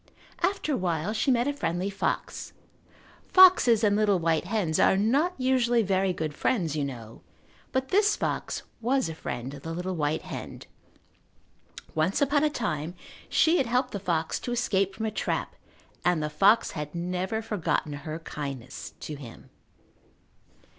[0.41, 2.53] After a while she met a friendly fox.
[3.27, 7.21] Foxes and little white hens are not usually very good friends, you know,
[7.71, 10.61] but this fox was a friend of the little white hen.
[11.93, 12.95] Once upon a time
[13.29, 15.55] she had helped the fox to escape from a trap
[16.03, 19.51] and the fox had never forgotten her kindness to him.